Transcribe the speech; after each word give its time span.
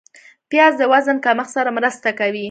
پیاز 0.49 0.73
د 0.77 0.83
وزن 0.91 1.17
کمښت 1.25 1.51
سره 1.57 1.69
مرسته 1.77 2.09
کوي 2.19 2.39